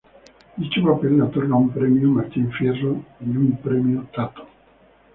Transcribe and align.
Dicho 0.59 0.81
papel 0.83 1.17
le 1.17 1.21
otorga 1.25 1.53
un 1.63 1.69
Premio 1.69 2.09
Martín 2.09 2.51
Fierro 2.53 3.03
y 3.23 3.29
un 3.37 3.55
Premio 3.63 4.07
Tato. 4.11 4.47